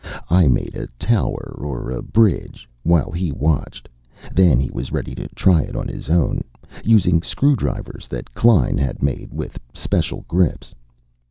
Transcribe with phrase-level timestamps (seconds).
[0.31, 3.87] I made a tower or a bridge, while he watched.
[4.33, 6.41] Then he was ready to try it on his own,
[6.83, 10.73] using screwdrivers that Klein had made with special grips.